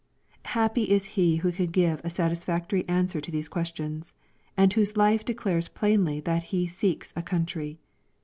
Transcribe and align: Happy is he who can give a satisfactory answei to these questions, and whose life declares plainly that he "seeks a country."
Happy 0.57 0.89
is 0.89 1.05
he 1.13 1.35
who 1.35 1.51
can 1.51 1.67
give 1.69 2.01
a 2.03 2.09
satisfactory 2.09 2.81
answei 2.85 3.21
to 3.21 3.29
these 3.29 3.47
questions, 3.47 4.15
and 4.57 4.73
whose 4.73 4.97
life 4.97 5.23
declares 5.23 5.67
plainly 5.67 6.19
that 6.19 6.41
he 6.49 6.65
"seeks 6.65 7.13
a 7.15 7.21
country." 7.21 7.77